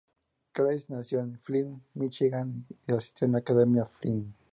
Crews 0.55 0.89
nació 0.89 1.19
en 1.19 1.37
Flint, 1.37 1.79
Michigan, 1.93 2.65
y 2.87 2.91
asistió 2.91 3.27
a 3.27 3.29
la 3.29 3.37
Academia 3.37 3.85
Flint. 3.85 4.33